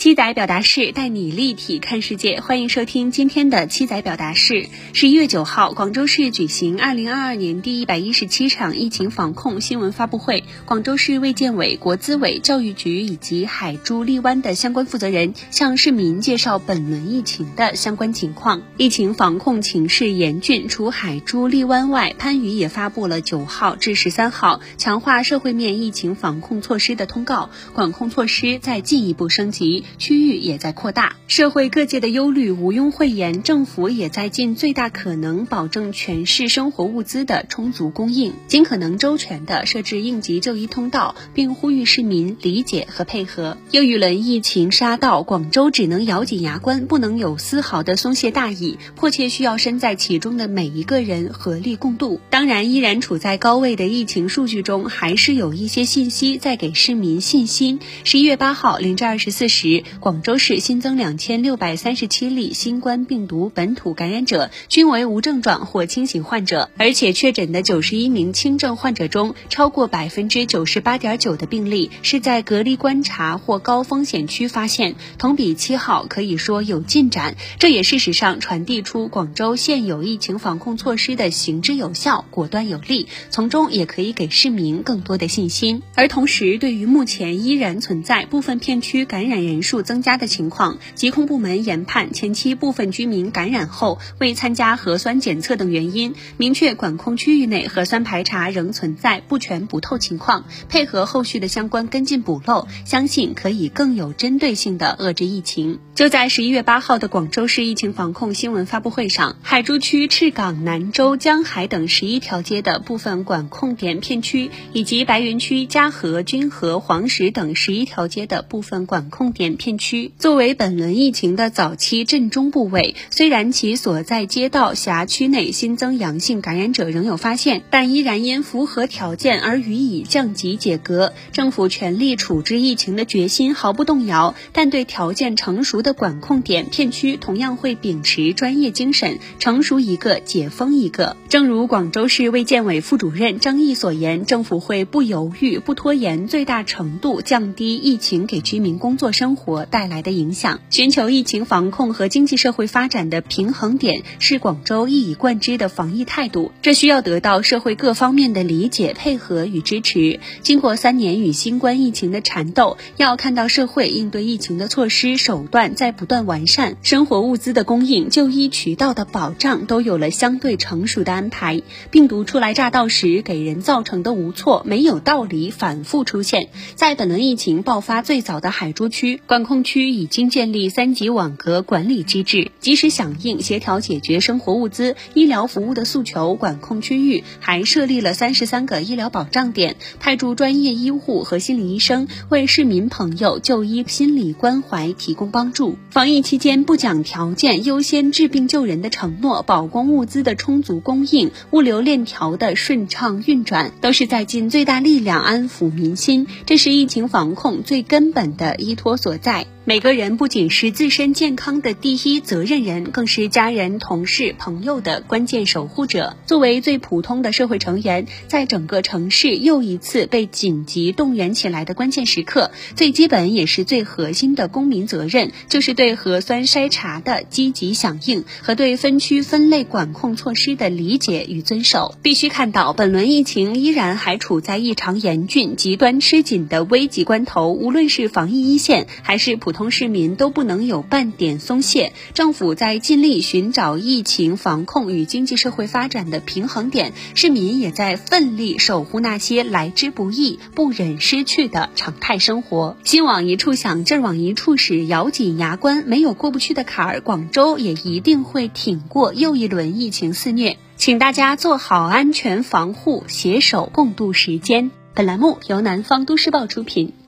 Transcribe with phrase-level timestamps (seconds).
[0.00, 4.66] 七仔表达式带你立体看世界，欢迎收听今天的七仔表达式。
[4.94, 10.44] 十一月九号，广州市举行二零二二年第一百一十七场疫情防控新闻发布会。
[10.64, 18.62] 广州市卫健委、国资委、教育局以及海珠荔湾的相关负责人向市民介绍本轮疫情的相关情况。
[18.78, 29.84] 疫情防控情势严峻，除海珠荔湾外，番禺也发布了九号至十三号强化社会面疫情防控措施的通告，管控措施再进一步升级。
[29.98, 43.56] 区域也在扩大，社会各界的忧虑毋庸讳言，政府也在尽最大可能保证全市生活物资的充足供应，尽可能周全地设置应急就医通道，并呼吁市民理解和配合。
[43.70, 52.20] 又一轮疫情杀到，广州只能咬紧牙关，不能有丝毫的松懈大意，迫切需要身在其中的每一个人合力共度。
[52.30, 57.80] 当然，依然处在高位的疫情数据中，还是有一些信息在给市民信心。
[58.04, 59.79] 十一月八号零至二十四时。
[60.00, 77.36] 广州市新增两千六百三十七例新冠病毒本土感染者，均为无症状或轻型患者，而且确诊的九十一名轻症患者中，超过百分之九十八点九的病例是在隔离观察或高风险区发现，同比七号可以说有进展。
[77.58, 85.82] 这也事实上传递出广州现有疫情防控措施的行之有效、果断有力，从中也可以给市民更多的信心。
[85.94, 105.78] 而同时，对于目前依然存在部分片区感染人数，数增加的情况，疾控部门研判前期部分居民感染后未参加核酸检测等原因，明确管控区域内核酸排查仍存在不全不透情况，配合后续的相关跟进补漏，相信可以更有针对性的遏制疫情。
[106.00, 119.56] 就在十一月八号的广州市疫情防控新闻发布会上，海珠区赤岗、南洲、江海等十一条街的部分管控点片区，以及白云区嘉禾、君和、黄石等十一条街的部分管控点。
[119.56, 131.12] 片区作为本轮疫情的早期震中部位，虽然其所在街道辖区内新增阳性感染者仍有发现，但依然因符合条件而予以降级解隔。
[131.32, 141.16] 政府全力处置疫情的决心毫不动摇，但对条件成熟的管控点片区，同样会秉持专业精神，成熟一个解封一个。
[141.28, 149.64] 正如广州市卫健委副主任张毅所言，政府会不犹豫、不拖延，最大程度降低疫情给居民工作生活。
[149.64, 156.52] 带来的影响，寻求疫情防控和经济社会发展的平衡点，是广州一以贯之的防疫态度。
[156.62, 160.18] 这需要得到社会各方面的理解、配合与支持。
[160.42, 171.62] 经过三年与新冠疫情的缠斗，要看到社会应对疫情的措施手段在不断完善，生活物资的供应、就医渠道的保障都有了相对成熟的安排。
[171.90, 176.50] 病毒初来乍到时给人造成的无措，没有道理反复出现。
[176.74, 179.22] 在本轮疫情爆发最早的海珠区。
[179.26, 186.34] 管控区已经建立三级网格管理机制，及时响应、协调解决生活物资、医疗服务的诉求。
[186.34, 195.59] 管控区域还设立了三十三个医疗保障点，派驻专业医护和心理医生为市民朋友就医心理关怀提供帮助。
[195.90, 206.26] 防疫期间不讲条件、优先治病救人的承诺，保供物资的充足供应、物流链条的顺畅运转，都是在尽最大力量安抚民心。
[206.46, 209.16] 这是疫情防控最根本的依托所。
[209.18, 209.46] 在。
[209.66, 216.16] 每个人不仅是自身健康的第一责任人，更是家人、同事、朋友的关键守护者。
[216.26, 231.94] 作为最普通的社会成员，在整个城市又一次被紧急动员起来的关键时刻，最基本也是最核心的公民责任，就是对核酸筛查的积极响应和对分区分类管控措施的理解与遵守。
[232.00, 239.50] 必须看到，本轮疫情依然还处在异常严峻、极端吃紧的危急关头，无论是防疫一线还是普。
[239.50, 252.76] 通市民都不能有半点松懈，政府在尽力寻找疫情防控与经济社会发展的平衡点，市民也在奋力守护那些来之不易、不忍失去的常态生活。
[252.84, 260.56] 心往一处想，劲儿往一处使，咬紧牙关，没有过不去的坎儿，广州也一定会挺过又一轮疫情肆虐。
[260.76, 264.70] 请大家做好安全防护，携手共度时间。
[264.94, 266.99] 本栏目由南方都市报出品。